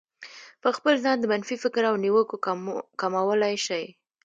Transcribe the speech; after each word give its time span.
په 0.61 0.69
خپل 0.77 0.93
ځان 1.03 1.17
د 1.19 1.25
منفي 1.31 1.55
فکر 1.63 1.83
او 1.89 1.95
نيوکو 2.03 2.35
کمولای 2.99 3.55
شئ. 3.65 3.85